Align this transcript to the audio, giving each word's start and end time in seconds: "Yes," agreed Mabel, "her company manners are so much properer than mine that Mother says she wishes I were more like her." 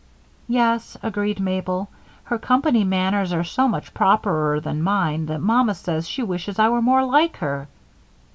"Yes," 0.47 0.97
agreed 1.03 1.39
Mabel, 1.39 1.87
"her 2.23 2.39
company 2.39 2.83
manners 2.83 3.31
are 3.33 3.43
so 3.43 3.67
much 3.67 3.93
properer 3.93 4.59
than 4.59 4.81
mine 4.81 5.27
that 5.27 5.41
Mother 5.41 5.75
says 5.75 6.07
she 6.09 6.23
wishes 6.23 6.57
I 6.57 6.69
were 6.69 6.81
more 6.81 7.05
like 7.05 7.37
her." 7.37 7.67